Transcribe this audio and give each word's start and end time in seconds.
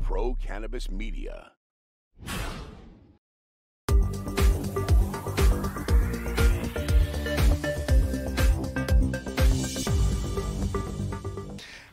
Pro 0.00 0.34
Cannabis 0.40 0.90
Media. 0.90 1.52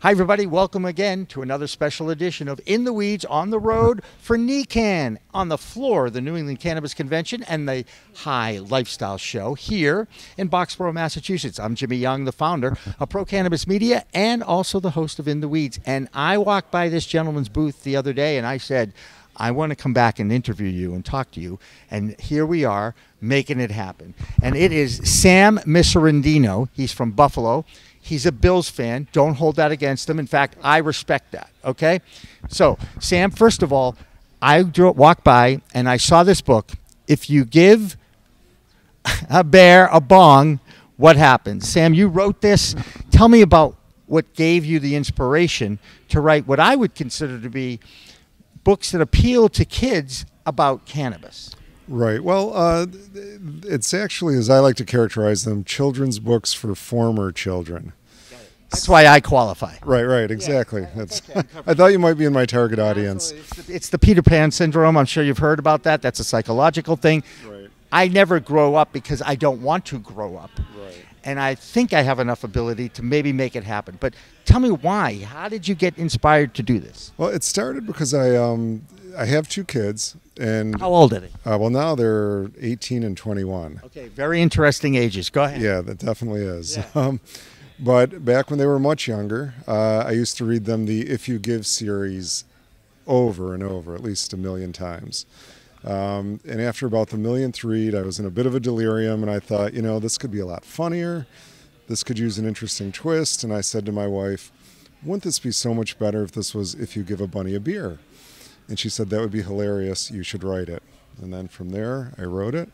Hi, 0.05 0.11
everybody. 0.11 0.45
Welcome 0.45 0.85
again 0.85 1.25
to 1.25 1.41
another 1.41 1.65
special 1.65 2.11
edition 2.11 2.47
of 2.47 2.61
In 2.67 2.83
the 2.83 2.93
Weeds 2.93 3.25
on 3.25 3.49
the 3.49 3.57
Road 3.57 4.03
for 4.19 4.37
NECANN 4.37 5.17
on 5.33 5.49
the 5.49 5.57
floor 5.57 6.05
of 6.05 6.13
the 6.13 6.21
New 6.21 6.35
England 6.35 6.59
Cannabis 6.59 6.93
Convention 6.93 7.41
and 7.41 7.67
the 7.67 7.85
High 8.17 8.59
Lifestyle 8.59 9.17
Show 9.17 9.55
here 9.55 10.07
in 10.37 10.47
Boxborough, 10.47 10.93
Massachusetts. 10.93 11.59
I'm 11.59 11.73
Jimmy 11.73 11.95
Young, 11.95 12.25
the 12.25 12.31
founder 12.31 12.77
of 12.99 13.09
Pro 13.09 13.25
Cannabis 13.25 13.65
Media 13.65 14.05
and 14.13 14.43
also 14.43 14.79
the 14.79 14.91
host 14.91 15.17
of 15.17 15.27
In 15.27 15.39
the 15.39 15.47
Weeds. 15.47 15.79
And 15.87 16.07
I 16.13 16.37
walked 16.37 16.69
by 16.69 16.87
this 16.87 17.07
gentleman's 17.07 17.49
booth 17.49 17.81
the 17.81 17.95
other 17.95 18.13
day 18.13 18.37
and 18.37 18.45
I 18.45 18.57
said, 18.57 18.93
I 19.37 19.49
want 19.49 19.71
to 19.71 19.75
come 19.75 19.93
back 19.93 20.19
and 20.19 20.31
interview 20.31 20.69
you 20.69 20.93
and 20.93 21.03
talk 21.03 21.31
to 21.31 21.41
you. 21.41 21.59
And 21.89 22.19
here 22.19 22.45
we 22.45 22.63
are 22.63 22.93
making 23.19 23.59
it 23.59 23.71
happen. 23.71 24.13
And 24.43 24.55
it 24.55 24.71
is 24.71 24.97
Sam 25.03 25.57
Miserendino. 25.65 26.69
He's 26.73 26.93
from 26.93 27.11
Buffalo. 27.11 27.65
He's 28.05 28.27
a 28.27 28.31
Bills 28.31 28.69
fan. 28.69 29.07
Don't 29.13 29.33
hold 29.33 29.55
that 29.55 29.71
against 29.71 30.07
him. 30.07 30.19
In 30.19 30.27
fact, 30.27 30.57
I 30.61 30.77
respect 30.77 31.31
that. 31.31 31.49
Okay? 31.63 32.01
So, 32.49 32.77
Sam, 32.99 33.31
first 33.31 33.63
of 33.63 33.73
all, 33.73 33.95
I 34.43 34.61
walked 34.61 35.23
by 35.23 35.61
and 35.73 35.89
I 35.89 35.97
saw 35.97 36.23
this 36.23 36.39
book. 36.39 36.73
If 37.07 37.31
you 37.31 37.45
give 37.45 37.97
a 39.27 39.43
bear 39.43 39.87
a 39.91 39.99
bong, 39.99 40.59
what 40.97 41.15
happens? 41.15 41.67
Sam, 41.67 41.95
you 41.95 42.07
wrote 42.07 42.41
this. 42.41 42.75
Tell 43.09 43.27
me 43.27 43.41
about 43.41 43.75
what 44.05 44.35
gave 44.35 44.63
you 44.63 44.79
the 44.79 44.95
inspiration 44.95 45.79
to 46.09 46.21
write 46.21 46.45
what 46.45 46.59
I 46.59 46.75
would 46.75 46.93
consider 46.93 47.41
to 47.41 47.49
be 47.49 47.79
books 48.63 48.91
that 48.91 49.01
appeal 49.01 49.49
to 49.49 49.65
kids 49.65 50.27
about 50.45 50.85
cannabis. 50.85 51.55
Right. 51.87 52.23
Well, 52.23 52.51
uh, 52.55 52.87
it's 53.63 53.93
actually, 53.93 54.35
as 54.37 54.49
I 54.49 54.59
like 54.59 54.75
to 54.77 54.85
characterize 54.85 55.43
them, 55.43 55.63
children's 55.63 56.19
books 56.19 56.51
for 56.53 56.73
former 56.73 57.31
children. 57.31 57.93
That's 58.75 58.89
why 58.89 59.07
I 59.07 59.19
qualify. 59.19 59.75
Right. 59.83 60.03
Right. 60.03 60.29
Exactly. 60.29 60.85
That's. 60.95 61.21
I 61.67 61.73
thought 61.73 61.87
you 61.87 61.99
might 61.99 62.15
be 62.15 62.25
in 62.25 62.33
my 62.33 62.45
target 62.45 62.79
audience. 62.79 63.31
It's 63.31 63.49
the, 63.55 63.73
it's 63.75 63.89
the 63.89 63.99
Peter 63.99 64.21
Pan 64.21 64.51
syndrome. 64.51 64.97
I'm 64.97 65.05
sure 65.05 65.23
you've 65.23 65.37
heard 65.37 65.59
about 65.59 65.83
that. 65.83 66.01
That's 66.01 66.19
a 66.19 66.23
psychological 66.23 66.95
thing. 66.95 67.23
Right. 67.47 67.69
I 67.91 68.07
never 68.07 68.39
grow 68.39 68.75
up 68.75 68.91
because 68.91 69.21
I 69.25 69.35
don't 69.35 69.61
want 69.61 69.85
to 69.85 69.99
grow 69.99 70.37
up. 70.37 70.51
Right. 70.77 71.05
And 71.23 71.39
I 71.39 71.55
think 71.55 71.93
I 71.93 72.01
have 72.01 72.19
enough 72.19 72.43
ability 72.43 72.89
to 72.89 73.03
maybe 73.03 73.31
make 73.33 73.55
it 73.55 73.63
happen. 73.63 73.97
But 73.99 74.13
tell 74.43 74.59
me 74.59 74.69
why. 74.71 75.19
How 75.23 75.49
did 75.49 75.67
you 75.67 75.73
get 75.75 75.97
inspired 75.97 76.53
to 76.55 76.63
do 76.63 76.79
this? 76.79 77.13
Well, 77.17 77.29
it 77.29 77.43
started 77.43 77.87
because 77.87 78.13
I 78.13 78.35
um 78.35 78.83
I 79.17 79.25
have 79.25 79.47
two 79.47 79.63
kids, 79.63 80.17
and 80.37 80.77
How 80.79 80.89
old 80.89 81.13
are 81.13 81.21
they? 81.21 81.29
uh, 81.45 81.57
well 81.57 81.69
now 81.69 81.95
they're 81.95 82.51
18 82.59 83.03
and 83.03 83.15
21. 83.15 83.79
Okay, 83.85 84.09
very 84.09 84.41
interesting 84.41 84.95
ages. 84.95 85.29
Go 85.29 85.43
ahead. 85.43 85.61
Yeah, 85.61 85.79
that 85.81 85.99
definitely 85.99 86.41
is. 86.41 86.75
Yeah. 86.77 86.85
Um, 86.95 87.19
but 87.79 88.23
back 88.23 88.49
when 88.49 88.59
they 88.59 88.65
were 88.65 88.79
much 88.79 89.07
younger, 89.07 89.53
uh, 89.67 89.99
I 89.99 90.11
used 90.11 90.37
to 90.37 90.45
read 90.45 90.65
them 90.65 90.85
the 90.85 91.09
If 91.09 91.27
You 91.27 91.39
Give 91.39 91.65
series 91.65 92.45
over 93.07 93.53
and 93.53 93.63
over, 93.63 93.95
at 93.95 94.01
least 94.01 94.33
a 94.33 94.37
million 94.37 94.73
times. 94.73 95.25
Um, 95.83 96.39
and 96.47 96.61
after 96.61 96.87
about 96.87 97.09
the 97.09 97.17
millionth 97.17 97.63
read, 97.63 97.93
I 97.93 98.01
was 98.01 98.19
in 98.19 98.25
a 98.25 98.31
bit 98.31 98.47
of 98.47 98.55
a 98.55 98.59
delirium, 98.59 99.21
and 99.21 99.31
I 99.31 99.39
thought, 99.39 99.73
you 99.73 99.81
know, 99.81 99.99
this 99.99 100.17
could 100.17 100.31
be 100.31 100.39
a 100.39 100.45
lot 100.45 100.65
funnier. 100.65 101.27
This 101.87 102.03
could 102.03 102.17
use 102.17 102.39
an 102.39 102.47
interesting 102.47 102.91
twist. 102.91 103.43
And 103.43 103.53
I 103.53 103.61
said 103.61 103.85
to 103.85 103.91
my 103.91 104.07
wife, 104.07 104.51
wouldn't 105.03 105.23
this 105.23 105.37
be 105.37 105.51
so 105.51 105.73
much 105.73 105.99
better 105.99 106.23
if 106.23 106.31
this 106.31 106.55
was 106.55 106.73
If 106.73 106.95
You 106.95 107.03
Give 107.03 107.21
a 107.21 107.27
Bunny 107.27 107.53
a 107.53 107.59
Beer? 107.59 107.99
And 108.67 108.79
she 108.79 108.89
said, 108.89 109.11
that 109.11 109.19
would 109.19 109.31
be 109.31 109.43
hilarious. 109.43 110.09
You 110.09 110.23
should 110.23 110.43
write 110.43 110.69
it. 110.69 110.81
And 111.21 111.31
then 111.31 111.47
from 111.47 111.69
there, 111.69 112.13
I 112.17 112.23
wrote 112.23 112.55
it. 112.55 112.69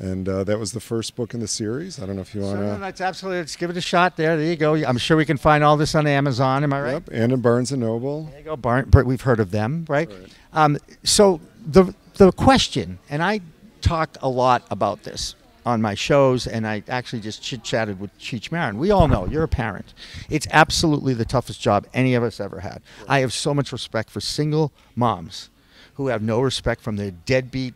And 0.00 0.28
uh, 0.28 0.44
that 0.44 0.58
was 0.60 0.72
the 0.72 0.80
first 0.80 1.16
book 1.16 1.34
in 1.34 1.40
the 1.40 1.48
series. 1.48 2.00
I 2.00 2.06
don't 2.06 2.14
know 2.16 2.22
if 2.22 2.32
you 2.34 2.40
So, 2.42 2.46
want 2.48 2.60
no, 2.60 2.74
to. 2.74 2.80
that's 2.80 3.00
absolutely. 3.00 3.40
Let's 3.40 3.56
give 3.56 3.68
it 3.70 3.76
a 3.76 3.80
shot. 3.80 4.16
There, 4.16 4.36
there 4.36 4.46
you 4.46 4.54
go. 4.56 4.74
I'm 4.74 4.96
sure 4.98 5.16
we 5.16 5.24
can 5.24 5.36
find 5.38 5.64
all 5.64 5.76
this 5.76 5.94
on 5.96 6.06
Amazon. 6.06 6.62
Am 6.62 6.72
I 6.72 6.80
right? 6.80 6.92
Yep, 6.92 7.08
and 7.12 7.32
in 7.32 7.40
Barnes 7.40 7.72
and 7.72 7.80
Noble. 7.80 8.24
There 8.24 8.38
you 8.38 8.44
go, 8.44 8.56
Barn. 8.56 8.88
We've 9.04 9.20
heard 9.20 9.40
of 9.40 9.50
them, 9.50 9.84
right? 9.88 10.08
Right. 10.08 10.32
Um, 10.52 10.78
so 11.02 11.40
the 11.66 11.92
the 12.14 12.30
question, 12.32 12.98
and 13.10 13.22
I 13.24 13.40
talk 13.80 14.16
a 14.22 14.28
lot 14.28 14.62
about 14.70 15.02
this 15.02 15.34
on 15.66 15.82
my 15.82 15.94
shows, 15.94 16.46
and 16.46 16.64
I 16.66 16.82
actually 16.88 17.20
just 17.20 17.42
chit 17.42 17.64
chatted 17.64 17.98
with 18.00 18.16
Cheech 18.20 18.52
Marin. 18.52 18.78
We 18.78 18.92
all 18.92 19.08
know 19.08 19.26
you're 19.26 19.42
a 19.42 19.48
parent. 19.48 19.94
It's 20.30 20.46
absolutely 20.52 21.12
the 21.14 21.24
toughest 21.24 21.60
job 21.60 21.86
any 21.92 22.14
of 22.14 22.22
us 22.22 22.38
ever 22.40 22.60
had. 22.60 22.82
I 23.08 23.18
have 23.20 23.32
so 23.32 23.52
much 23.52 23.72
respect 23.72 24.10
for 24.10 24.20
single 24.20 24.72
moms 24.94 25.50
who 25.94 26.06
have 26.06 26.22
no 26.22 26.40
respect 26.40 26.80
from 26.82 26.96
their 26.96 27.10
deadbeat 27.10 27.74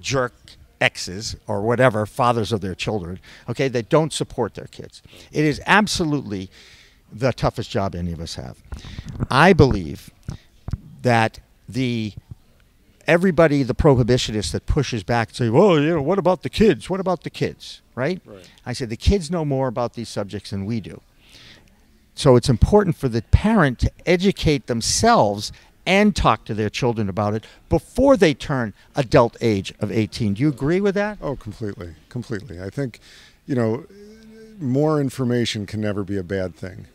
jerk 0.00 0.34
exes 0.80 1.36
or 1.46 1.62
whatever, 1.62 2.06
fathers 2.06 2.52
of 2.52 2.60
their 2.60 2.74
children, 2.74 3.20
okay, 3.48 3.68
that 3.68 3.88
don't 3.88 4.12
support 4.12 4.54
their 4.54 4.66
kids. 4.66 5.02
It 5.32 5.44
is 5.44 5.60
absolutely 5.66 6.50
the 7.12 7.32
toughest 7.32 7.70
job 7.70 7.94
any 7.94 8.12
of 8.12 8.20
us 8.20 8.34
have. 8.34 8.58
I 9.30 9.52
believe 9.52 10.10
that 11.02 11.40
the 11.68 12.12
everybody, 13.06 13.62
the 13.62 13.74
prohibitionists 13.74 14.52
that 14.52 14.66
pushes 14.66 15.02
back 15.02 15.28
and 15.28 15.36
say, 15.36 15.50
well, 15.50 15.78
you 15.78 15.90
know, 15.90 16.02
what 16.02 16.18
about 16.18 16.42
the 16.42 16.48
kids? 16.48 16.88
What 16.88 17.00
about 17.00 17.22
the 17.22 17.30
kids? 17.30 17.82
Right? 17.94 18.20
Right. 18.24 18.50
I 18.64 18.72
said, 18.72 18.88
the 18.90 18.96
kids 18.96 19.30
know 19.30 19.44
more 19.44 19.68
about 19.68 19.94
these 19.94 20.08
subjects 20.08 20.50
than 20.50 20.64
we 20.64 20.80
do. 20.80 21.00
So 22.14 22.36
it's 22.36 22.48
important 22.48 22.96
for 22.96 23.08
the 23.08 23.22
parent 23.22 23.80
to 23.80 23.92
educate 24.06 24.66
themselves 24.66 25.52
and 25.86 26.14
talk 26.14 26.44
to 26.44 26.54
their 26.54 26.70
children 26.70 27.08
about 27.08 27.34
it 27.34 27.44
before 27.68 28.16
they 28.16 28.34
turn 28.34 28.72
adult 28.96 29.36
age 29.40 29.74
of 29.80 29.92
18. 29.92 30.34
Do 30.34 30.42
you 30.42 30.48
agree 30.48 30.80
with 30.80 30.94
that? 30.94 31.18
Oh, 31.20 31.36
completely, 31.36 31.94
completely. 32.08 32.60
I 32.60 32.70
think, 32.70 33.00
you 33.46 33.54
know, 33.54 33.84
more 34.58 35.00
information 35.00 35.66
can 35.66 35.80
never 35.80 36.04
be 36.04 36.16
a 36.16 36.22
bad 36.22 36.54
thing. 36.54 36.86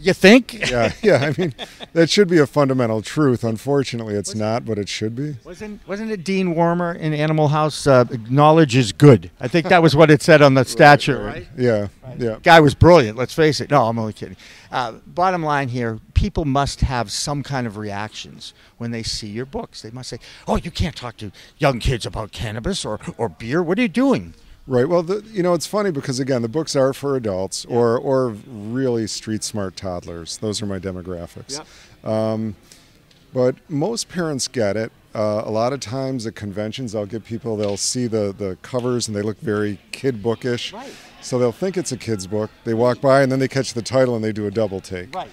You 0.00 0.12
think? 0.12 0.70
Yeah, 0.70 0.92
yeah. 1.02 1.16
I 1.36 1.40
mean, 1.40 1.54
that 1.92 2.08
should 2.08 2.28
be 2.28 2.38
a 2.38 2.46
fundamental 2.46 3.02
truth. 3.02 3.42
Unfortunately, 3.42 4.14
it's 4.14 4.34
not, 4.34 4.64
but 4.64 4.78
it 4.78 4.88
should 4.88 5.16
be. 5.16 5.36
Wasn't 5.44 5.86
wasn't 5.88 6.10
it 6.12 6.24
Dean 6.24 6.54
Wormer 6.54 6.96
in 6.96 7.12
Animal 7.12 7.48
House? 7.48 7.86
Uh, 7.86 8.04
knowledge 8.30 8.76
is 8.76 8.92
good. 8.92 9.30
I 9.40 9.48
think 9.48 9.68
that 9.68 9.82
was 9.82 9.96
what 9.96 10.10
it 10.10 10.22
said 10.22 10.40
on 10.40 10.54
the 10.54 10.64
statue, 10.64 11.18
right? 11.18 11.48
Yeah, 11.56 11.88
yeah. 12.16 12.38
Guy 12.42 12.60
was 12.60 12.74
brilliant. 12.74 13.18
Let's 13.18 13.34
face 13.34 13.60
it. 13.60 13.70
No, 13.70 13.86
I'm 13.86 13.98
only 13.98 14.12
kidding. 14.12 14.36
Uh, 14.70 14.92
bottom 15.06 15.42
line 15.42 15.68
here: 15.68 15.98
people 16.14 16.44
must 16.44 16.82
have 16.82 17.10
some 17.10 17.42
kind 17.42 17.66
of 17.66 17.76
reactions 17.76 18.54
when 18.76 18.92
they 18.92 19.02
see 19.02 19.28
your 19.28 19.46
books. 19.46 19.82
They 19.82 19.90
must 19.90 20.10
say, 20.10 20.18
"Oh, 20.46 20.56
you 20.56 20.70
can't 20.70 20.94
talk 20.94 21.16
to 21.18 21.32
young 21.58 21.80
kids 21.80 22.06
about 22.06 22.30
cannabis 22.30 22.84
or 22.84 23.00
or 23.16 23.28
beer. 23.28 23.62
What 23.62 23.78
are 23.78 23.82
you 23.82 23.88
doing?" 23.88 24.34
Right. 24.68 24.86
Well, 24.86 25.02
the, 25.02 25.24
you 25.32 25.42
know, 25.42 25.54
it's 25.54 25.66
funny 25.66 25.90
because 25.90 26.20
again, 26.20 26.42
the 26.42 26.48
books 26.48 26.76
are 26.76 26.92
for 26.92 27.16
adults 27.16 27.64
or 27.64 27.98
or 27.98 28.36
really 28.46 29.06
street 29.06 29.42
smart 29.42 29.76
toddlers. 29.76 30.36
Those 30.36 30.60
are 30.60 30.66
my 30.66 30.78
demographics. 30.78 31.64
Um, 32.06 32.54
but 33.32 33.56
most 33.70 34.08
parents 34.08 34.46
get 34.46 34.76
it. 34.76 34.92
Uh, 35.14 35.42
a 35.44 35.50
lot 35.50 35.72
of 35.72 35.80
times 35.80 36.26
at 36.26 36.34
conventions, 36.34 36.94
I'll 36.94 37.06
get 37.06 37.24
people. 37.24 37.56
They'll 37.56 37.78
see 37.78 38.06
the 38.06 38.34
the 38.36 38.58
covers 38.60 39.08
and 39.08 39.16
they 39.16 39.22
look 39.22 39.38
very 39.40 39.78
kid 39.90 40.22
bookish. 40.22 40.74
Right. 40.74 40.92
So 41.22 41.38
they'll 41.38 41.50
think 41.50 41.78
it's 41.78 41.90
a 41.90 41.96
kid's 41.96 42.26
book. 42.26 42.50
They 42.64 42.74
walk 42.74 43.00
by 43.00 43.22
and 43.22 43.32
then 43.32 43.38
they 43.38 43.48
catch 43.48 43.72
the 43.72 43.82
title 43.82 44.14
and 44.14 44.22
they 44.22 44.32
do 44.32 44.46
a 44.46 44.50
double 44.50 44.80
take. 44.80 45.14
Right. 45.14 45.30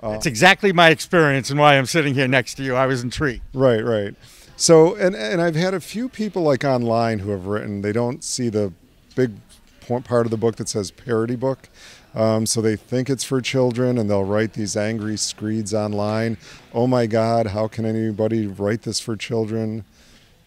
That's 0.00 0.26
exactly 0.26 0.72
my 0.72 0.90
experience 0.90 1.50
and 1.50 1.58
why 1.58 1.76
I'm 1.76 1.86
sitting 1.86 2.14
here 2.14 2.28
next 2.28 2.54
to 2.56 2.62
you. 2.62 2.76
I 2.76 2.86
was 2.86 3.02
intrigued. 3.02 3.42
Right, 3.52 3.84
right. 3.84 4.14
So, 4.56 4.94
and 4.94 5.14
and 5.14 5.42
I've 5.42 5.54
had 5.54 5.74
a 5.74 5.80
few 5.80 6.08
people 6.08 6.42
like 6.42 6.64
online 6.64 7.18
who 7.20 7.30
have 7.30 7.46
written. 7.46 7.82
They 7.82 7.92
don't 7.92 8.24
see 8.24 8.48
the 8.48 8.72
big 9.14 9.32
point 9.80 10.04
part 10.04 10.26
of 10.26 10.30
the 10.30 10.36
book 10.36 10.56
that 10.56 10.68
says 10.68 10.90
parody 10.90 11.36
book, 11.36 11.68
um, 12.14 12.46
so 12.46 12.62
they 12.62 12.76
think 12.76 13.10
it's 13.10 13.24
for 13.24 13.42
children, 13.42 13.98
and 13.98 14.08
they'll 14.08 14.24
write 14.24 14.54
these 14.54 14.74
angry 14.76 15.18
screeds 15.18 15.74
online. 15.74 16.38
Oh 16.72 16.86
my 16.86 17.06
God, 17.06 17.48
how 17.48 17.68
can 17.68 17.84
anybody 17.84 18.46
write 18.46 18.82
this 18.82 18.98
for 18.98 19.16
children? 19.16 19.84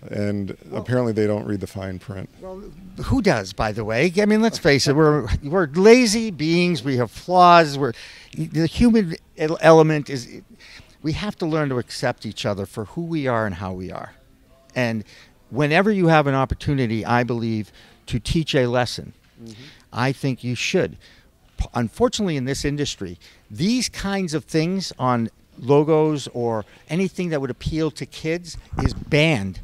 And 0.09 0.57
apparently, 0.73 1.13
they 1.13 1.27
don't 1.27 1.45
read 1.45 1.59
the 1.59 1.67
fine 1.67 1.99
print. 1.99 2.29
Well, 2.41 2.63
who 3.03 3.21
does, 3.21 3.53
by 3.53 3.73
the 3.73 3.83
way? 3.83 4.11
I 4.17 4.25
mean, 4.25 4.41
let's 4.41 4.57
face 4.57 4.87
it. 4.87 4.95
We're 4.95 5.27
we're 5.43 5.67
lazy 5.67 6.31
beings. 6.31 6.83
We 6.83 6.97
have 6.97 7.11
flaws. 7.11 7.77
We're 7.77 7.93
the 8.35 8.65
human 8.65 9.15
element 9.37 10.09
is. 10.09 10.41
We 11.01 11.13
have 11.13 11.35
to 11.37 11.45
learn 11.45 11.69
to 11.69 11.77
accept 11.77 12.25
each 12.25 12.45
other 12.45 12.65
for 12.65 12.85
who 12.85 13.01
we 13.01 13.27
are 13.27 13.45
and 13.45 13.55
how 13.55 13.73
we 13.73 13.91
are. 13.91 14.13
And 14.75 15.03
whenever 15.49 15.91
you 15.91 16.07
have 16.07 16.27
an 16.27 16.35
opportunity, 16.35 17.05
I 17.05 17.23
believe, 17.23 17.71
to 18.07 18.19
teach 18.19 18.53
a 18.55 18.67
lesson, 18.67 19.13
mm-hmm. 19.41 19.63
I 19.93 20.11
think 20.11 20.43
you 20.43 20.55
should. 20.55 20.97
Unfortunately, 21.73 22.37
in 22.37 22.45
this 22.45 22.63
industry, 22.63 23.17
these 23.49 23.89
kinds 23.89 24.33
of 24.33 24.45
things 24.45 24.93
on 24.97 25.29
logos 25.57 26.27
or 26.33 26.65
anything 26.89 27.29
that 27.29 27.41
would 27.41 27.49
appeal 27.49 27.91
to 27.91 28.05
kids 28.05 28.57
is 28.83 28.93
banned 28.93 29.59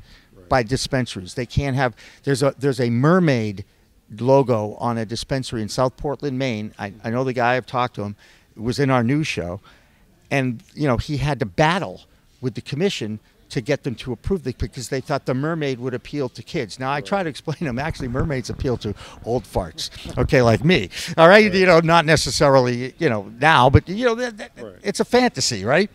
by 0.49 0.63
dispensaries. 0.63 1.33
They 1.33 1.45
can't 1.45 1.75
have. 1.75 1.95
There's 2.23 2.43
a 2.43 2.53
there's 2.57 2.79
a 2.79 2.89
mermaid 2.89 3.65
logo 4.19 4.75
on 4.75 4.97
a 4.97 5.05
dispensary 5.05 5.61
in 5.61 5.69
South 5.69 5.97
Portland, 5.97 6.37
Maine. 6.37 6.73
I, 6.77 6.93
I 7.03 7.09
know 7.09 7.23
the 7.23 7.33
guy. 7.33 7.55
I've 7.55 7.65
talked 7.65 7.95
to 7.95 8.03
him. 8.03 8.15
It 8.55 8.61
was 8.61 8.79
in 8.79 8.89
our 8.89 9.03
news 9.03 9.27
show. 9.27 9.61
And 10.31 10.62
you 10.74 10.88
know 10.88 10.98
he 10.98 11.18
had 11.18 11.39
to 11.39 11.45
battle 11.45 12.01
with 12.42 12.56
the 12.56 12.62
commission 12.62 13.19
to 13.48 13.62
get 13.62 13.83
them 13.83 13.94
to 13.94 14.12
approve 14.12 14.45
it 14.48 14.57
because 14.57 14.89
they 14.89 15.00
thought 15.00 15.25
the 15.27 15.33
mermaid 15.33 15.80
would 15.80 15.94
appeal 15.94 16.27
to 16.27 16.42
kids. 16.42 16.80
Now 16.80 16.92
I 16.92 17.00
try 17.01 17.22
to 17.24 17.30
explain 17.30 17.60
them. 17.60 17.77
Actually, 17.80 18.07
mermaids 18.07 18.50
appeal 18.50 18.75
to 18.77 18.94
old 19.24 19.44
farts. 19.44 19.89
Okay, 20.18 20.42
like 20.42 20.63
me. 20.66 20.89
All 21.18 21.30
right, 21.30 21.54
you 21.54 21.66
know, 21.66 21.80
not 21.80 22.06
necessarily 22.06 22.94
you 22.98 23.10
know 23.10 23.31
now, 23.39 23.69
but 23.69 23.88
you 23.88 24.06
know, 24.06 24.16
that, 24.16 24.38
that, 24.38 24.51
Right. 24.62 24.75
it's 24.83 25.00
a 25.00 25.06
fantasy, 25.06 25.63
right? 25.63 25.89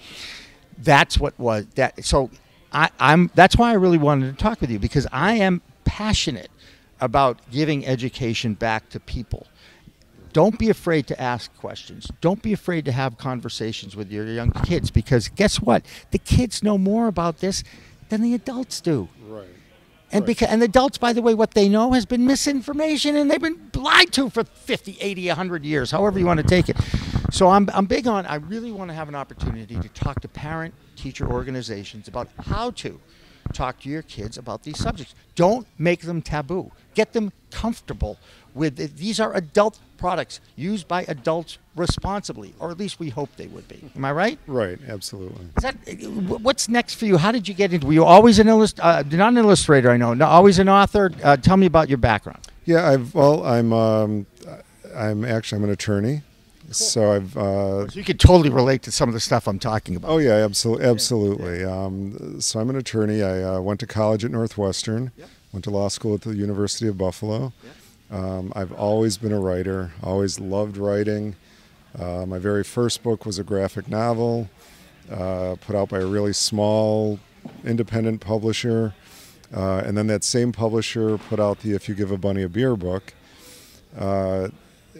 That's 0.78 1.18
what 1.18 1.38
was 1.38 1.66
that. 1.74 2.04
So 2.04 2.30
I, 2.72 2.88
I'm. 2.98 3.30
That's 3.34 3.56
why 3.56 3.70
I 3.70 3.74
really 3.74 3.98
wanted 3.98 4.36
to 4.36 4.42
talk 4.42 4.60
with 4.60 4.70
you 4.70 4.78
because 4.78 5.06
I 5.12 5.34
am 5.34 5.60
passionate 5.84 6.50
about 7.00 7.38
giving 7.50 7.84
education 7.86 8.54
back 8.54 8.88
to 8.90 9.00
people. 9.00 9.46
Don't 10.32 10.58
be 10.58 10.70
afraid 10.70 11.06
to 11.08 11.20
ask 11.20 11.54
questions. 11.56 12.10
Don't 12.20 12.42
be 12.42 12.52
afraid 12.52 12.84
to 12.84 12.92
have 12.92 13.18
conversations 13.18 13.96
with 13.96 14.10
your 14.12 14.26
young 14.26 14.52
kids 14.52 14.90
because 14.90 15.28
guess 15.28 15.60
what? 15.60 15.84
The 16.12 16.18
kids 16.18 16.62
know 16.62 16.78
more 16.78 17.08
about 17.08 17.38
this 17.38 17.64
than 18.10 18.22
the 18.22 18.34
adults 18.34 18.80
do. 18.80 19.08
Right. 19.26 19.46
And 20.12 20.22
Right. 20.22 20.26
because 20.26 20.48
and 20.48 20.62
adults, 20.62 20.98
by 20.98 21.12
the 21.12 21.22
way, 21.22 21.34
what 21.34 21.52
they 21.54 21.68
know 21.68 21.92
has 21.92 22.04
been 22.06 22.26
misinformation 22.26 23.16
and 23.16 23.30
they've 23.30 23.40
been 23.40 23.70
lied 23.74 24.12
to 24.12 24.28
for 24.30 24.44
50, 24.44 24.98
80, 25.00 25.28
100 25.28 25.64
years, 25.64 25.90
however 25.90 26.18
you 26.18 26.26
want 26.26 26.38
to 26.38 26.46
take 26.46 26.68
it. 26.68 26.76
So 27.30 27.48
I'm, 27.48 27.68
I'm 27.72 27.86
big 27.86 28.08
on, 28.08 28.26
I 28.26 28.36
really 28.36 28.72
want 28.72 28.90
to 28.90 28.94
have 28.94 29.08
an 29.08 29.14
opportunity 29.14 29.76
to 29.78 29.88
talk 29.90 30.20
to 30.22 30.28
parent 30.28 30.74
teacher 30.96 31.30
organizations 31.30 32.08
about 32.08 32.28
how 32.40 32.72
to 32.72 33.00
talk 33.52 33.80
to 33.80 33.88
your 33.88 34.02
kids 34.02 34.38
about 34.38 34.62
these 34.62 34.78
subjects. 34.78 35.14
Don't 35.34 35.66
make 35.78 36.02
them 36.02 36.22
taboo. 36.22 36.70
Get 36.94 37.12
them 37.12 37.32
comfortable 37.50 38.18
with 38.54 38.80
it. 38.80 38.96
These 38.96 39.20
are 39.20 39.34
adult 39.34 39.78
products 39.96 40.40
used 40.56 40.88
by 40.88 41.04
adults 41.04 41.58
responsibly, 41.76 42.54
or 42.58 42.70
at 42.70 42.78
least 42.78 42.98
we 42.98 43.10
hope 43.10 43.28
they 43.36 43.46
would 43.46 43.68
be. 43.68 43.90
Am 43.94 44.04
I 44.04 44.12
right? 44.12 44.38
Right. 44.46 44.78
Absolutely. 44.88 45.46
Is 45.56 45.62
that 45.62 45.74
what's 46.42 46.68
next 46.68 46.94
for 46.94 47.06
you? 47.06 47.16
How 47.16 47.32
did 47.32 47.46
you 47.48 47.54
get 47.54 47.72
into? 47.72 47.86
Were 47.86 47.92
you 47.92 48.04
always 48.04 48.38
an 48.38 48.48
illust- 48.48 48.80
uh, 48.80 49.02
not 49.10 49.32
an 49.32 49.38
illustrator? 49.38 49.90
I 49.90 49.96
know. 49.96 50.14
No, 50.14 50.26
always 50.26 50.58
an 50.58 50.68
author. 50.68 51.10
Uh, 51.22 51.36
tell 51.36 51.56
me 51.56 51.66
about 51.66 51.88
your 51.88 51.98
background. 51.98 52.40
Yeah. 52.64 52.88
I've 52.88 53.14
well. 53.14 53.44
I'm. 53.44 53.72
Um, 53.72 54.26
I'm 54.94 55.24
actually. 55.24 55.58
I'm 55.58 55.64
an 55.64 55.70
attorney. 55.70 56.22
So 56.70 57.12
I've. 57.12 57.36
Uh, 57.36 57.86
You 57.92 58.04
could 58.04 58.20
totally 58.20 58.50
relate 58.50 58.82
to 58.82 58.92
some 58.92 59.08
of 59.08 59.12
the 59.12 59.20
stuff 59.20 59.48
I'm 59.48 59.58
talking 59.58 59.96
about. 59.96 60.10
Oh 60.10 60.18
yeah, 60.18 60.34
absolutely, 60.34 60.86
absolutely. 60.86 61.64
Um, 61.64 62.40
so 62.40 62.60
I'm 62.60 62.70
an 62.70 62.76
attorney. 62.76 63.22
I 63.22 63.42
uh, 63.42 63.60
went 63.60 63.80
to 63.80 63.86
college 63.86 64.24
at 64.24 64.30
Northwestern. 64.30 65.12
Went 65.52 65.64
to 65.64 65.70
law 65.70 65.88
school 65.88 66.14
at 66.14 66.20
the 66.20 66.34
University 66.34 66.86
of 66.86 66.96
Buffalo. 66.96 67.52
Um, 68.10 68.52
I've 68.54 68.72
always 68.72 69.18
been 69.18 69.32
a 69.32 69.40
writer. 69.40 69.90
Always 70.02 70.38
loved 70.38 70.76
writing. 70.76 71.34
Uh, 71.98 72.24
my 72.26 72.38
very 72.38 72.62
first 72.62 73.02
book 73.02 73.26
was 73.26 73.38
a 73.40 73.42
graphic 73.44 73.88
novel, 73.88 74.48
uh, 75.10 75.56
put 75.60 75.74
out 75.74 75.88
by 75.88 75.98
a 75.98 76.06
really 76.06 76.32
small 76.32 77.18
independent 77.64 78.20
publisher. 78.20 78.94
Uh, 79.52 79.82
and 79.84 79.98
then 79.98 80.06
that 80.06 80.22
same 80.22 80.52
publisher 80.52 81.18
put 81.18 81.40
out 81.40 81.58
the 81.60 81.72
"If 81.72 81.88
You 81.88 81.96
Give 81.96 82.12
a 82.12 82.16
Bunny 82.16 82.44
a 82.44 82.48
Beer" 82.48 82.76
book, 82.76 83.12
uh, 83.98 84.48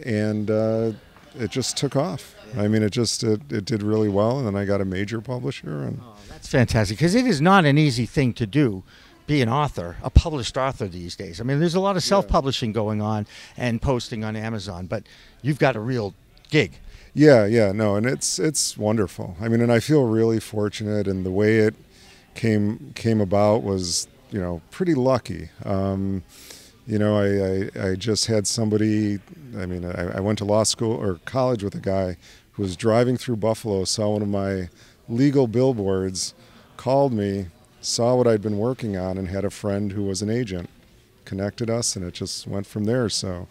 and 0.05 0.51
uh, 0.51 0.93
it 1.39 1.51
just 1.51 1.77
took 1.77 1.97
off. 1.97 2.35
I 2.57 2.67
mean, 2.69 2.83
it 2.83 2.91
just 2.91 3.23
it, 3.23 3.41
it 3.53 3.65
did 3.65 3.83
really 3.83 4.09
well, 4.09 4.39
and 4.39 4.47
then 4.47 4.57
I 4.57 4.65
got 4.65 4.81
a 4.81 4.85
major 4.85 5.21
publisher, 5.21 5.83
and 5.83 6.01
That's 6.29 6.49
fantastic 6.49 6.99
because 6.99 7.15
it 7.15 7.27
is 7.27 7.41
not 7.41 7.65
an 7.65 7.79
easy 7.79 8.07
thing 8.07 8.33
to 8.35 8.47
do. 8.47 8.83
Be 9.27 9.41
an 9.43 9.49
author, 9.49 9.97
a 10.03 10.11
published 10.11 10.57
author 10.57 10.89
these 10.89 11.15
days. 11.15 11.41
I 11.41 11.45
mean, 11.45 11.61
there's 11.61 11.77
a 11.77 11.81
lot 11.81 11.95
of 11.97 12.03
self-publishing 12.03 12.73
going 12.73 13.01
on 13.01 13.29
and 13.57 13.81
posting 13.81 14.25
on 14.25 14.35
Amazon, 14.35 14.87
but 14.87 15.05
you've 15.41 15.61
got 15.61 15.77
a 15.77 15.81
real 15.81 16.15
gig. 16.51 16.73
yeah, 17.15 17.47
yeah, 17.47 17.71
no, 17.71 17.95
and 17.95 18.07
it's 18.07 18.41
it's 18.41 18.77
wonderful. 18.77 19.37
I 19.41 19.47
mean, 19.47 19.61
and 19.61 19.71
I 19.71 19.79
feel 19.79 20.07
really 20.07 20.41
fortunate, 20.41 21.07
and 21.07 21.25
the 21.25 21.31
way 21.31 21.59
it 21.59 21.77
came 22.35 22.93
came 22.97 23.21
about 23.21 23.63
was 23.63 24.09
you 24.33 24.41
know 24.41 24.61
pretty 24.73 24.95
lucky. 24.95 25.51
Um, 25.65 26.25
you 26.91 26.99
know, 26.99 27.17
I, 27.17 27.85
I, 27.85 27.91
I 27.91 27.95
just 27.95 28.27
had 28.27 28.49
somebody. 28.49 29.21
I 29.57 29.65
mean, 29.65 29.85
I, 29.85 30.17
I 30.17 30.21
went 30.21 30.39
to 30.39 30.45
law 30.45 30.65
school 30.65 30.93
or 30.93 31.21
college 31.25 31.63
with 31.63 31.77
a 31.77 31.81
guy 31.81 32.17
who 32.53 32.63
was 32.63 32.77
driving 32.77 33.17
through 33.17 33.37
Buffalo, 33.37 33.85
saw 33.85 34.11
one 34.11 34.23
of 34.23 34.29
my 34.29 34.69
legal 35.09 35.47
billboards, 35.47 36.35
called 36.77 37.13
me, 37.13 37.47
saw 37.81 38.17
what 38.17 38.27
I'd 38.27 38.43
been 38.43 38.59
working 38.59 38.97
on, 38.97 39.19
and 39.19 39.29
had 39.29 39.45
a 39.45 39.51
friend 39.51 39.93
who 39.93 40.03
was 40.03 40.21
an 40.21 40.31
agent, 40.31 40.69
connected 41.25 41.71
us, 41.71 41.95
and 41.95 42.05
it 42.05 42.13
just 42.13 42.49
went 42.49 42.67
from 42.67 42.85
there. 42.85 43.09
So. 43.09 43.47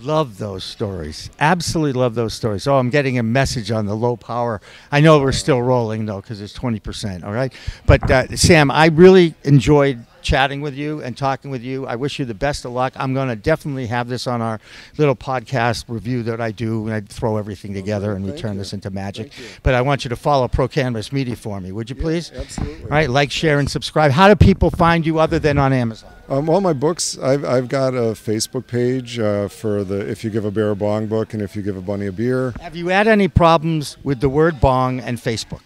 Love 0.00 0.38
those 0.38 0.62
stories. 0.62 1.30
Absolutely 1.38 1.92
love 1.92 2.16
those 2.16 2.32
stories. 2.32 2.66
Oh, 2.66 2.76
I'm 2.76 2.90
getting 2.90 3.18
a 3.18 3.22
message 3.22 3.70
on 3.70 3.86
the 3.86 3.96
low 3.96 4.16
power. 4.16 4.60
I 4.92 5.00
know 5.00 5.18
we're 5.18 5.32
still 5.32 5.60
rolling 5.60 6.06
though 6.06 6.20
because 6.20 6.40
it's 6.40 6.56
20%. 6.56 7.24
All 7.24 7.32
right. 7.32 7.52
But 7.84 8.08
uh, 8.08 8.36
Sam, 8.36 8.70
I 8.70 8.86
really 8.86 9.34
enjoyed 9.42 10.04
chatting 10.22 10.60
with 10.60 10.74
you 10.74 11.02
and 11.02 11.16
talking 11.16 11.50
with 11.50 11.62
you. 11.62 11.86
I 11.86 11.96
wish 11.96 12.18
you 12.18 12.24
the 12.24 12.34
best 12.34 12.64
of 12.64 12.72
luck. 12.72 12.92
I'm 12.96 13.14
going 13.14 13.28
to 13.28 13.36
definitely 13.36 13.86
have 13.86 14.08
this 14.08 14.26
on 14.26 14.42
our 14.42 14.60
little 14.96 15.16
podcast 15.16 15.84
review 15.88 16.22
that 16.24 16.40
I 16.40 16.50
do 16.50 16.86
and 16.86 16.94
I 16.94 17.00
throw 17.00 17.36
everything 17.36 17.74
together 17.74 18.12
and 18.12 18.24
we 18.24 18.32
turn 18.32 18.52
you. 18.54 18.58
this 18.58 18.72
into 18.72 18.90
magic. 18.90 19.32
But 19.62 19.74
I 19.74 19.80
want 19.82 20.04
you 20.04 20.08
to 20.10 20.16
follow 20.16 20.48
Pro 20.48 20.68
Cannabis 20.68 21.12
Media 21.12 21.36
for 21.36 21.60
me, 21.60 21.72
would 21.72 21.90
you 21.90 21.96
please? 21.96 22.32
absolutely. 22.34 22.84
All 22.84 22.90
right. 22.90 23.10
Like, 23.10 23.30
share, 23.30 23.58
and 23.58 23.70
subscribe. 23.70 24.12
How 24.12 24.28
do 24.28 24.36
people 24.36 24.70
find 24.70 25.04
you 25.06 25.18
other 25.18 25.38
than 25.38 25.58
on 25.58 25.72
Amazon? 25.72 26.12
Um, 26.28 26.46
well, 26.46 26.60
my 26.60 26.74
books, 26.74 27.16
I've, 27.18 27.44
I've 27.44 27.68
got 27.68 27.94
a 27.94 28.12
Facebook 28.12 28.66
page 28.66 29.18
uh, 29.18 29.48
for 29.48 29.82
the 29.82 30.08
If 30.08 30.24
You 30.24 30.30
Give 30.30 30.44
a 30.44 30.50
Bear 30.50 30.70
a 30.70 30.76
Bong 30.76 31.06
book 31.06 31.32
and 31.32 31.42
If 31.42 31.56
You 31.56 31.62
Give 31.62 31.76
a 31.76 31.80
Bunny 31.80 32.06
a 32.06 32.12
Beer. 32.12 32.52
Have 32.60 32.76
you 32.76 32.88
had 32.88 33.08
any 33.08 33.28
problems 33.28 33.96
with 34.04 34.20
the 34.20 34.28
word 34.28 34.60
bong 34.60 35.00
and 35.00 35.16
Facebook? 35.16 35.62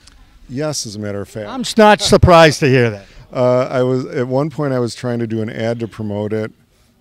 Yes, 0.49 0.87
as 0.87 0.96
a 0.96 0.99
matter 0.99 1.20
of 1.20 1.28
fact. 1.28 1.49
I'm 1.49 1.64
not 1.76 2.00
surprised 2.00 2.60
to 2.60 2.69
hear 2.69 2.90
that. 2.90 3.06
Uh, 3.32 3.67
I 3.70 3.82
was 3.82 4.05
at 4.06 4.29
one 4.29 4.50
point 4.50 4.73
I 4.75 4.79
was 4.79 4.94
trying 4.94 5.19
to 5.20 5.26
do 5.26 5.40
an 5.43 5.49
ad 5.50 5.81
to 5.81 5.88
promote 5.88 6.32
it, 6.32 6.52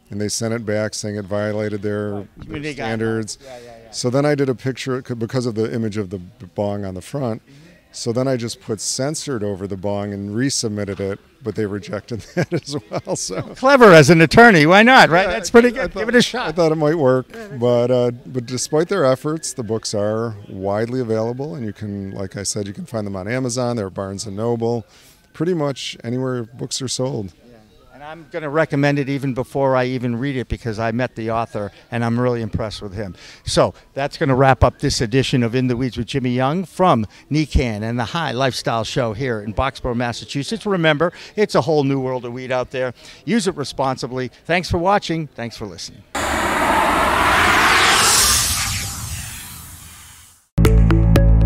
and 0.09 0.21
they 0.21 0.29
sent 0.29 0.53
it 0.53 0.65
back 0.65 0.93
saying 0.93 1.15
it 1.17 1.25
violated 1.25 1.81
their, 1.81 2.27
their 2.37 2.73
standards. 2.73 3.37
Yeah, 3.43 3.57
yeah, 3.57 3.63
yeah. 3.85 3.91
So 3.91 4.09
then 4.09 4.25
I 4.25 4.35
did 4.35 4.47
a 4.47 4.55
picture 4.55 5.01
because 5.01 5.45
of 5.45 5.55
the 5.55 5.73
image 5.73 5.97
of 5.97 6.09
the 6.09 6.19
bong 6.19 6.85
on 6.85 6.93
the 6.93 7.01
front. 7.01 7.41
So 7.93 8.13
then 8.13 8.25
I 8.25 8.37
just 8.37 8.61
put 8.61 8.79
censored 8.79 9.43
over 9.43 9.67
the 9.67 9.75
bong 9.75 10.13
and 10.13 10.29
resubmitted 10.29 11.01
it, 11.01 11.19
but 11.43 11.55
they 11.55 11.65
rejected 11.65 12.21
that 12.35 12.53
as 12.53 12.77
well. 12.89 13.17
So 13.17 13.41
Clever 13.41 13.91
as 13.91 14.09
an 14.09 14.21
attorney. 14.21 14.65
Why 14.65 14.81
not, 14.81 15.09
right? 15.09 15.27
That's 15.27 15.49
pretty 15.49 15.71
good. 15.71 15.91
thought- 15.91 15.99
Give 15.99 16.07
it 16.07 16.15
a 16.15 16.21
shot. 16.21 16.47
I 16.47 16.51
thought 16.53 16.71
it 16.71 16.75
might 16.75 16.95
work, 16.95 17.25
but 17.59 17.91
uh, 17.91 18.11
but 18.27 18.45
despite 18.45 18.87
their 18.87 19.03
efforts, 19.03 19.51
the 19.51 19.63
books 19.63 19.93
are 19.93 20.37
widely 20.47 21.01
available, 21.01 21.53
and 21.55 21.65
you 21.65 21.73
can, 21.73 22.11
like 22.11 22.37
I 22.37 22.43
said, 22.43 22.65
you 22.65 22.73
can 22.73 22.85
find 22.85 23.05
them 23.05 23.17
on 23.17 23.27
Amazon. 23.27 23.75
They're 23.75 23.87
at 23.87 23.93
Barnes 23.93 24.25
and 24.25 24.37
Noble, 24.37 24.85
pretty 25.33 25.53
much 25.53 25.97
anywhere 26.03 26.43
books 26.43 26.81
are 26.81 26.87
sold. 26.87 27.33
Yeah. 27.45 27.57
And 27.93 28.03
I'm 28.03 28.27
going 28.31 28.41
to 28.41 28.49
recommend 28.49 28.97
it 28.97 29.09
even 29.09 29.35
before 29.35 29.75
I 29.75 29.85
even 29.85 30.15
read 30.15 30.35
it 30.35 30.47
because 30.47 30.79
I 30.79 30.91
met 30.91 31.15
the 31.15 31.29
author 31.29 31.71
and 31.91 32.03
I'm 32.03 32.19
really 32.19 32.41
impressed 32.41 32.81
with 32.81 32.93
him. 32.93 33.15
So 33.45 33.75
that's 33.93 34.17
going 34.17 34.29
to 34.29 34.35
wrap 34.35 34.63
up 34.63 34.79
this 34.79 35.01
edition 35.01 35.43
of 35.43 35.53
In 35.53 35.67
the 35.67 35.77
Weeds 35.77 35.97
with 35.97 36.07
Jimmy 36.07 36.31
Young 36.31 36.65
from 36.65 37.05
NECANN 37.29 37.83
and 37.83 37.99
the 37.99 38.05
High 38.05 38.31
Lifestyle 38.31 38.83
Show 38.83 39.13
here 39.13 39.41
in 39.41 39.53
Boxborough, 39.53 39.95
Massachusetts. 39.95 40.65
Remember, 40.65 41.13
it's 41.35 41.53
a 41.53 41.61
whole 41.61 41.83
new 41.83 41.99
world 41.99 42.25
of 42.25 42.33
weed 42.33 42.51
out 42.51 42.71
there. 42.71 42.95
Use 43.23 43.47
it 43.47 43.55
responsibly. 43.55 44.29
Thanks 44.45 44.69
for 44.69 44.79
watching. 44.79 45.27
Thanks 45.27 45.55
for 45.55 45.67
listening. 45.67 46.01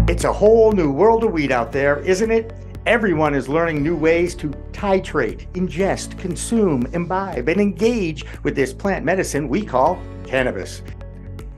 It's 0.08 0.24
a 0.24 0.32
whole 0.32 0.72
new 0.72 0.94
world 0.94 1.26
of 1.26 1.34
weed 1.34 1.52
out 1.52 1.74
there, 1.74 2.00
isn't 2.00 2.32
it? 2.32 2.54
Everyone 2.86 3.34
is 3.34 3.50
learning 3.50 3.82
new 3.82 3.96
ways 3.96 4.36
to 4.36 4.50
titrate, 4.72 5.52
ingest, 5.54 6.20
consume, 6.20 6.86
imbibe, 6.94 7.50
and 7.50 7.60
engage 7.60 8.24
with 8.44 8.56
this 8.56 8.74
plant 8.74 9.04
medicine 9.04 9.50
we 9.50 9.66
call 9.66 10.00
cannabis. 10.24 10.84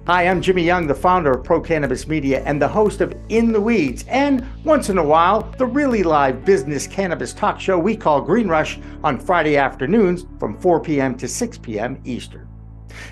Hi, 0.06 0.26
I'm 0.26 0.42
Jimmy 0.42 0.64
Young, 0.64 0.88
the 0.88 0.96
founder 0.96 1.32
of 1.32 1.44
Pro 1.44 1.60
Cannabis 1.60 2.08
Media 2.08 2.42
and 2.46 2.62
the 2.62 2.68
host 2.70 3.02
of 3.02 3.14
In 3.28 3.52
the 3.52 3.60
Weeds, 3.60 4.06
and 4.08 4.48
once 4.64 4.90
in 4.90 5.00
a 5.00 5.04
while, 5.04 5.42
the 5.58 5.66
really 5.66 6.02
live 6.02 6.46
business 6.46 6.88
cannabis 6.88 7.34
talk 7.34 7.60
show 7.60 7.78
we 7.78 7.98
call 7.98 8.22
Green 8.22 8.48
Rush 8.48 8.80
on 9.04 9.20
Friday 9.20 9.58
afternoons 9.58 10.26
from 10.40 10.58
4 10.58 10.80
p.m. 10.80 11.18
to 11.18 11.28
6 11.28 11.58
p.m. 11.58 12.02
Eastern. 12.06 12.47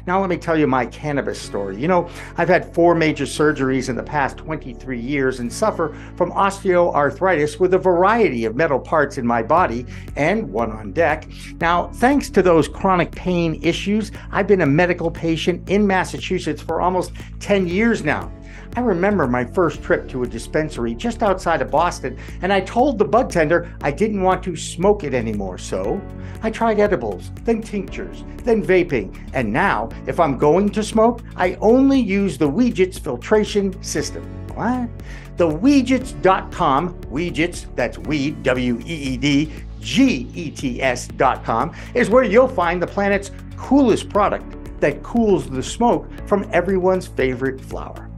Now, 0.07 0.19
let 0.21 0.29
me 0.29 0.37
tell 0.37 0.57
you 0.57 0.67
my 0.67 0.85
cannabis 0.85 1.41
story. 1.41 1.79
You 1.79 1.87
know, 1.87 2.09
I've 2.37 2.49
had 2.49 2.73
four 2.73 2.95
major 2.95 3.25
surgeries 3.25 3.89
in 3.89 3.95
the 3.95 4.03
past 4.03 4.37
23 4.37 4.99
years 4.99 5.39
and 5.39 5.51
suffer 5.51 5.95
from 6.15 6.31
osteoarthritis 6.31 7.59
with 7.59 7.73
a 7.73 7.77
variety 7.77 8.45
of 8.45 8.55
metal 8.55 8.79
parts 8.79 9.17
in 9.17 9.25
my 9.25 9.43
body 9.43 9.85
and 10.15 10.51
one 10.51 10.71
on 10.71 10.91
deck. 10.91 11.27
Now, 11.59 11.87
thanks 11.87 12.29
to 12.31 12.41
those 12.41 12.67
chronic 12.67 13.11
pain 13.11 13.59
issues, 13.63 14.11
I've 14.31 14.47
been 14.47 14.61
a 14.61 14.65
medical 14.65 15.11
patient 15.11 15.69
in 15.69 15.85
Massachusetts 15.85 16.61
for 16.61 16.81
almost 16.81 17.11
10 17.39 17.67
years 17.67 18.03
now. 18.03 18.31
I 18.75 18.81
remember 18.81 19.27
my 19.27 19.45
first 19.45 19.81
trip 19.81 20.07
to 20.09 20.23
a 20.23 20.27
dispensary 20.27 20.95
just 20.95 21.23
outside 21.23 21.61
of 21.61 21.71
Boston, 21.71 22.17
and 22.41 22.51
I 22.51 22.61
told 22.61 22.97
the 22.97 23.05
bud 23.05 23.29
tender 23.29 23.73
I 23.81 23.91
didn't 23.91 24.21
want 24.21 24.43
to 24.43 24.55
smoke 24.55 25.03
it 25.03 25.13
anymore. 25.13 25.57
So 25.57 26.01
I 26.43 26.51
tried 26.51 26.79
edibles, 26.79 27.31
then 27.43 27.61
tinctures, 27.61 28.23
then 28.43 28.63
vaping, 28.63 29.17
and 29.33 29.51
now, 29.51 29.89
if 30.07 30.19
I'm 30.19 30.37
going 30.37 30.69
to 30.69 30.83
smoke, 30.83 31.21
I 31.35 31.55
only 31.61 31.99
use 31.99 32.37
the 32.37 32.49
Weedgets 32.49 32.99
filtration 32.99 33.81
system. 33.81 34.23
What? 34.53 34.89
The 35.37 35.47
Weedgets.com, 35.47 37.01
Weedgets, 37.11 37.65
that's 37.75 37.97
weed, 37.97 38.41
W 38.43 38.79
E 38.85 38.93
E 38.93 39.17
D, 39.17 39.51
G 39.81 40.29
E 40.33 40.49
T 40.49 40.81
S.com, 40.81 41.73
is 41.93 42.09
where 42.09 42.23
you'll 42.23 42.47
find 42.47 42.81
the 42.81 42.87
planet's 42.87 43.31
coolest 43.57 44.09
product 44.09 44.55
that 44.79 45.03
cools 45.03 45.49
the 45.49 45.63
smoke 45.63 46.07
from 46.27 46.47
everyone's 46.51 47.07
favorite 47.07 47.59
flower. 47.59 48.09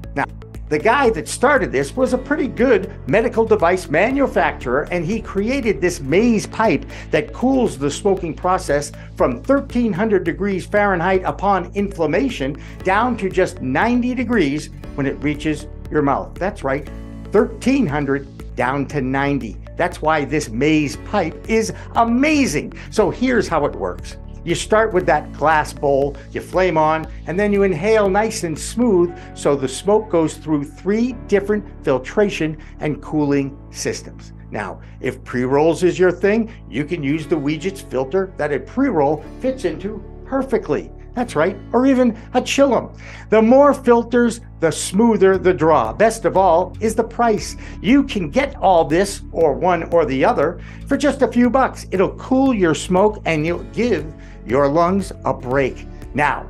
The 0.69 0.79
guy 0.79 1.09
that 1.11 1.29
started 1.29 1.71
this 1.71 1.95
was 1.95 2.11
a 2.11 2.17
pretty 2.17 2.49
good 2.49 2.91
medical 3.07 3.45
device 3.45 3.87
manufacturer, 3.87 4.81
and 4.91 5.05
he 5.05 5.21
created 5.21 5.79
this 5.79 6.01
maze 6.01 6.45
pipe 6.45 6.85
that 7.09 7.31
cools 7.31 7.77
the 7.77 7.89
smoking 7.89 8.33
process 8.33 8.91
from 9.15 9.41
1300 9.43 10.25
degrees 10.25 10.65
Fahrenheit 10.65 11.23
upon 11.23 11.71
inflammation 11.73 12.61
down 12.83 13.15
to 13.15 13.29
just 13.29 13.61
90 13.61 14.13
degrees 14.13 14.69
when 14.95 15.05
it 15.05 15.15
reaches 15.23 15.67
your 15.89 16.01
mouth. 16.01 16.33
That's 16.35 16.65
right, 16.65 16.85
1300 17.31 18.55
down 18.57 18.87
to 18.87 18.99
90. 18.99 19.57
That's 19.77 20.01
why 20.01 20.25
this 20.25 20.49
maze 20.49 20.97
pipe 21.05 21.49
is 21.49 21.71
amazing. 21.95 22.73
So 22.91 23.09
here's 23.09 23.47
how 23.47 23.63
it 23.65 23.75
works. 23.75 24.17
You 24.43 24.55
start 24.55 24.93
with 24.93 25.05
that 25.07 25.33
glass 25.33 25.73
bowl, 25.73 26.15
you 26.31 26.41
flame 26.41 26.77
on, 26.77 27.07
and 27.27 27.39
then 27.39 27.51
you 27.51 27.63
inhale 27.63 28.09
nice 28.09 28.43
and 28.43 28.57
smooth 28.57 29.17
so 29.35 29.55
the 29.55 29.67
smoke 29.67 30.09
goes 30.09 30.35
through 30.35 30.63
three 30.63 31.13
different 31.27 31.65
filtration 31.83 32.57
and 32.79 33.01
cooling 33.01 33.57
systems. 33.71 34.33
Now, 34.49 34.81
if 35.01 35.23
pre 35.23 35.43
rolls 35.43 35.83
is 35.83 35.99
your 35.99 36.11
thing, 36.11 36.51
you 36.69 36.85
can 36.85 37.03
use 37.03 37.27
the 37.27 37.35
Weedgets 37.35 37.81
filter 37.89 38.33
that 38.37 38.53
a 38.53 38.59
pre 38.59 38.87
roll 38.87 39.23
fits 39.41 39.65
into 39.65 40.03
perfectly. 40.25 40.91
That's 41.17 41.35
right, 41.35 41.57
or 41.73 41.87
even 41.87 42.15
a 42.35 42.41
chillum. 42.41 42.95
The 43.31 43.41
more 43.41 43.73
filters, 43.73 44.39
the 44.59 44.71
smoother 44.71 45.39
the 45.39 45.51
draw. 45.51 45.91
Best 45.91 46.25
of 46.25 46.37
all 46.37 46.77
is 46.79 46.93
the 46.93 47.03
price. 47.03 47.55
You 47.81 48.03
can 48.03 48.29
get 48.29 48.55
all 48.57 48.85
this, 48.85 49.23
or 49.31 49.53
one 49.53 49.91
or 49.91 50.05
the 50.05 50.23
other, 50.23 50.61
for 50.85 50.95
just 50.95 51.23
a 51.23 51.27
few 51.27 51.49
bucks. 51.49 51.87
It'll 51.89 52.15
cool 52.17 52.53
your 52.53 52.75
smoke 52.75 53.19
and 53.25 53.47
you'll 53.47 53.63
give 53.73 54.05
your 54.45 54.67
lungs 54.67 55.11
a 55.25 55.33
break. 55.33 55.87
Now, 56.13 56.47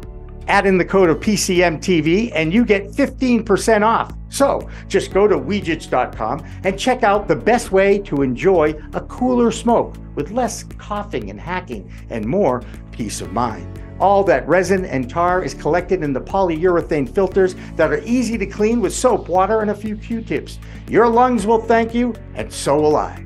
add 0.49 0.65
in 0.65 0.77
the 0.77 0.83
code 0.83 1.09
of 1.09 1.21
PCMTV 1.21 2.33
and 2.35 2.53
you 2.53 2.65
get 2.65 2.87
15% 2.87 3.83
off. 3.83 4.11
So 4.27 4.69
just 4.89 5.13
go 5.13 5.29
to 5.29 5.37
Weedgets.com 5.37 6.45
and 6.65 6.77
check 6.77 7.03
out 7.03 7.29
the 7.29 7.37
best 7.37 7.71
way 7.71 7.99
to 7.99 8.21
enjoy 8.21 8.75
a 8.93 8.99
cooler 8.99 9.49
smoke 9.49 9.95
with 10.15 10.31
less 10.31 10.63
coughing 10.77 11.29
and 11.29 11.39
hacking 11.39 11.89
and 12.09 12.25
more 12.25 12.63
peace 12.91 13.21
of 13.21 13.31
mind. 13.31 13.86
All 13.99 14.23
that 14.25 14.47
resin 14.47 14.85
and 14.85 15.09
tar 15.09 15.43
is 15.43 15.53
collected 15.53 16.03
in 16.03 16.13
the 16.13 16.21
polyurethane 16.21 17.13
filters 17.13 17.55
that 17.75 17.91
are 17.91 18.01
easy 18.03 18.37
to 18.37 18.45
clean 18.45 18.79
with 18.79 18.93
soap, 18.93 19.27
water, 19.27 19.61
and 19.61 19.71
a 19.71 19.75
few 19.75 19.95
Q-tips. 19.95 20.59
Your 20.87 21.07
lungs 21.07 21.47
will 21.47 21.61
thank 21.61 21.95
you, 21.95 22.13
and 22.35 22.51
so 22.51 22.79
will 22.79 22.95
I. 22.95 23.25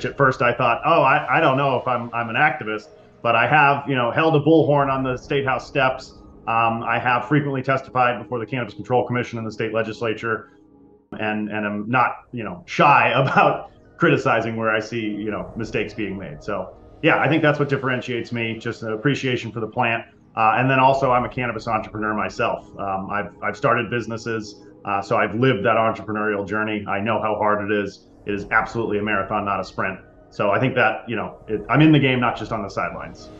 which 0.00 0.10
at 0.10 0.16
first 0.16 0.40
I 0.40 0.54
thought, 0.54 0.80
oh, 0.86 1.02
I, 1.02 1.36
I 1.36 1.40
don't 1.40 1.58
know 1.58 1.76
if 1.76 1.86
I'm, 1.86 2.08
I'm 2.14 2.30
an 2.30 2.36
activist, 2.36 2.84
but 3.22 3.36
I 3.36 3.46
have, 3.46 3.84
you 3.86 3.94
know, 3.94 4.10
held 4.10 4.34
a 4.34 4.40
bullhorn 4.40 4.90
on 4.90 5.02
the 5.02 5.18
state 5.18 5.44
house 5.44 5.68
steps. 5.68 6.10
Um, 6.48 6.82
I 6.82 6.98
have 6.98 7.28
frequently 7.28 7.62
testified 7.62 8.22
before 8.22 8.38
the 8.38 8.46
Cannabis 8.46 8.72
Control 8.72 9.06
Commission 9.06 9.36
and 9.36 9.46
the 9.46 9.52
state 9.52 9.74
legislature, 9.74 10.48
and 11.12 11.50
and 11.50 11.66
I'm 11.66 11.90
not, 11.90 12.12
you 12.32 12.44
know, 12.44 12.64
shy 12.66 13.10
about 13.14 13.66
criticizing 13.98 14.56
where 14.56 14.70
I 14.70 14.80
see, 14.80 15.00
you 15.00 15.30
know, 15.30 15.52
mistakes 15.54 15.92
being 15.92 16.16
made. 16.16 16.42
So 16.42 16.70
yeah, 17.02 17.18
I 17.18 17.28
think 17.28 17.42
that's 17.42 17.58
what 17.58 17.68
differentiates 17.68 18.32
me, 18.32 18.58
just 18.58 18.82
an 18.82 18.94
appreciation 18.94 19.52
for 19.52 19.60
the 19.60 19.68
plant. 19.68 20.02
Uh, 20.34 20.54
and 20.56 20.70
then 20.70 20.80
also, 20.80 21.10
I'm 21.10 21.24
a 21.24 21.28
cannabis 21.28 21.68
entrepreneur 21.68 22.14
myself. 22.14 22.64
Um, 22.78 23.10
I've, 23.12 23.32
I've 23.42 23.56
started 23.56 23.90
businesses, 23.90 24.54
uh, 24.86 25.02
so 25.02 25.16
I've 25.16 25.34
lived 25.34 25.66
that 25.66 25.76
entrepreneurial 25.76 26.48
journey. 26.48 26.86
I 26.88 27.00
know 27.00 27.20
how 27.20 27.34
hard 27.34 27.70
it 27.70 27.84
is. 27.84 28.09
It 28.26 28.34
is 28.34 28.46
absolutely 28.50 28.98
a 28.98 29.02
marathon, 29.02 29.44
not 29.44 29.60
a 29.60 29.64
sprint. 29.64 29.98
So 30.28 30.50
I 30.50 30.60
think 30.60 30.74
that, 30.74 31.08
you 31.08 31.16
know, 31.16 31.38
it, 31.48 31.64
I'm 31.68 31.80
in 31.80 31.90
the 31.90 31.98
game, 31.98 32.20
not 32.20 32.36
just 32.36 32.52
on 32.52 32.62
the 32.62 32.68
sidelines. 32.68 33.30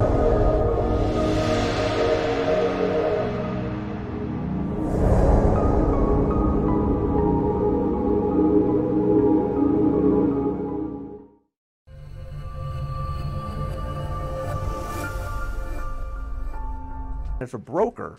As 17.41 17.55
a 17.55 17.59
broker, 17.59 18.19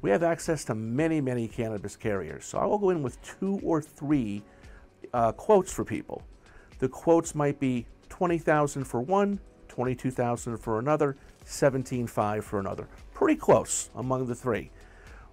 we 0.00 0.10
have 0.10 0.22
access 0.22 0.64
to 0.64 0.74
many, 0.74 1.20
many 1.20 1.48
cannabis 1.48 1.96
carriers. 1.96 2.44
So 2.44 2.58
I 2.58 2.66
will 2.66 2.78
go 2.78 2.90
in 2.90 3.02
with 3.02 3.22
two 3.22 3.60
or 3.62 3.80
three 3.80 4.42
uh, 5.12 5.32
quotes 5.32 5.72
for 5.72 5.84
people. 5.84 6.22
The 6.78 6.88
quotes 6.88 7.34
might 7.34 7.60
be 7.60 7.86
20,000 8.08 8.84
for 8.84 9.00
one, 9.00 9.38
22,000 9.68 10.56
for 10.58 10.78
another, 10.78 11.16
17.5 11.46 12.42
for 12.42 12.60
another. 12.60 12.88
Pretty 13.14 13.36
close 13.36 13.90
among 13.94 14.26
the 14.26 14.34
three. 14.34 14.70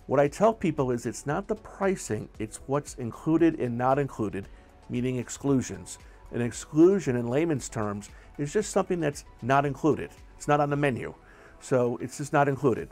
What 0.06 0.20
I 0.20 0.28
tell 0.28 0.54
people 0.54 0.92
is 0.92 1.06
it's 1.06 1.26
not 1.26 1.48
the 1.48 1.56
pricing, 1.56 2.30
it's 2.40 2.58
what's 2.66 2.96
included 2.96 3.60
and 3.60 3.78
not 3.78 4.00
included, 4.00 4.48
meaning 4.90 5.18
exclusions. 5.18 6.00
An 6.32 6.42
exclusion 6.42 7.16
in 7.16 7.28
layman's 7.28 7.70
terms 7.70 8.10
is 8.38 8.54
just 8.54 8.72
something 8.72 9.00
that's 9.00 9.26
not 9.42 9.66
included. 9.66 10.10
It's 10.38 10.48
not 10.48 10.60
on 10.60 10.70
the 10.70 10.76
menu. 10.76 11.14
So 11.60 11.98
it's 11.98 12.18
just 12.18 12.34
not 12.34 12.48
included. 12.48 12.90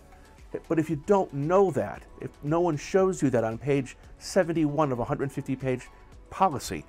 But 0.68 0.80
if 0.80 0.90
you 0.90 0.96
don't 1.06 1.32
know 1.34 1.72
that, 1.72 2.04
if 2.22 2.32
no 2.44 2.62
one 2.62 2.78
shows 2.78 3.22
you 3.22 3.30
that 3.32 3.44
on 3.44 3.58
page 3.58 3.98
71 4.20 4.92
of 4.92 5.00
a 5.00 5.02
150 5.02 5.56
page 5.56 5.88
policy, 6.30 6.86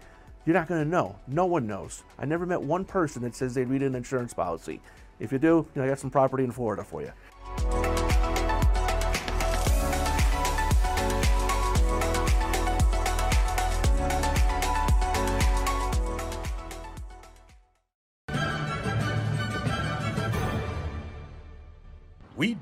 you're 0.46 0.54
not 0.54 0.68
going 0.68 0.82
to 0.82 0.88
know. 0.88 1.16
No 1.26 1.46
one 1.46 1.66
knows. 1.66 2.02
I 2.18 2.24
never 2.24 2.46
met 2.46 2.62
one 2.62 2.84
person 2.84 3.22
that 3.22 3.34
says 3.34 3.54
they 3.54 3.64
read 3.64 3.82
an 3.82 3.94
insurance 3.94 4.32
policy. 4.32 4.80
If 5.20 5.32
you 5.32 5.38
do, 5.38 5.46
you 5.46 5.66
know, 5.76 5.84
I 5.84 5.88
got 5.88 5.98
some 5.98 6.10
property 6.10 6.44
in 6.44 6.52
Florida 6.52 6.84
for 6.84 7.02
you. 7.02 7.12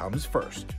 comes 0.00 0.24
first. 0.24 0.74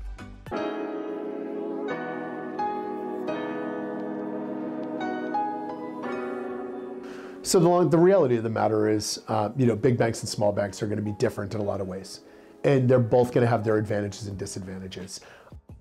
So 7.43 7.59
the, 7.59 7.89
the 7.89 7.97
reality 7.99 8.37
of 8.37 8.43
the 8.43 8.49
matter 8.49 8.89
is, 8.89 9.21
uh, 9.27 9.49
you 9.55 9.67
know, 9.67 9.75
big 9.75 9.97
banks 9.97 10.21
and 10.21 10.29
small 10.29 10.51
banks 10.51 10.81
are 10.81 10.87
going 10.87 10.97
to 10.97 11.03
be 11.03 11.11
different 11.19 11.53
in 11.53 11.61
a 11.61 11.63
lot 11.63 11.81
of 11.81 11.87
ways, 11.87 12.21
and 12.63 12.89
they're 12.89 12.99
both 12.99 13.31
going 13.31 13.45
to 13.45 13.49
have 13.49 13.63
their 13.63 13.77
advantages 13.77 14.25
and 14.25 14.39
disadvantages. 14.39 15.21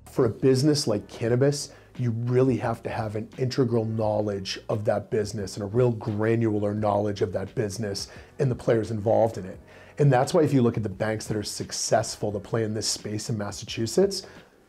For 0.05 0.27
a 0.27 0.29
business 0.29 0.87
like 0.87 1.09
cannabis, 1.09 1.73
you 1.97 2.11
really 2.11 2.59
have 2.59 2.83
to 2.83 2.91
have 2.91 3.17
an 3.17 3.29
integral 3.39 3.87
knowledge 3.87 4.59
of 4.69 4.85
that 4.85 5.11
business 5.11 5.57
and 5.57 5.63
a 5.63 5.67
real 5.67 5.93
granular 5.93 6.75
knowledge 6.75 7.23
of 7.23 7.33
that 7.33 7.55
business 7.55 8.09
and 8.39 8.51
the 8.51 8.55
players 8.55 8.91
involved 8.91 9.39
in 9.39 9.47
it. 9.47 9.59
And 10.01 10.11
that's 10.11 10.33
why 10.33 10.43
if 10.43 10.55
you 10.55 10.63
look 10.63 10.79
at 10.79 10.83
the 10.83 10.89
banks 10.89 11.27
that 11.27 11.37
are 11.37 11.43
successful 11.43 12.33
to 12.33 12.41
play 12.41 12.65
in 12.65 12.73
this 12.73 12.89
space 12.89 13.29
in 13.29 13.37
Massachusetts, 13.37 14.23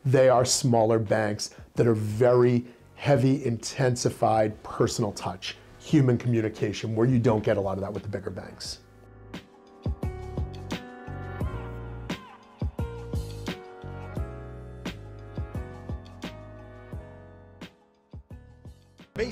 they 0.04 0.28
are 0.28 0.44
smaller 0.44 0.98
banks 0.98 1.54
that 1.74 1.86
are 1.86 1.94
very 1.94 2.66
heavy, 2.96 3.42
intensified 3.46 4.62
personal 4.62 5.10
touch, 5.12 5.56
human 5.78 6.18
communication, 6.18 6.94
where 6.94 7.06
you 7.06 7.18
don't 7.18 7.42
get 7.42 7.56
a 7.56 7.60
lot 7.60 7.78
of 7.78 7.80
that 7.80 7.94
with 7.94 8.02
the 8.02 8.10
bigger 8.10 8.28
banks. 8.28 8.80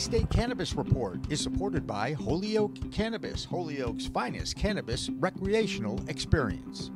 State 0.01 0.31
Cannabis 0.31 0.75
Report 0.77 1.21
is 1.31 1.43
supported 1.43 1.87
by 1.87 2.15
Holyoke 2.15 2.91
Cannabis, 2.91 3.45
Holyoke's 3.45 4.07
finest 4.07 4.57
cannabis 4.57 5.11
recreational 5.11 6.01
experience. 6.09 6.91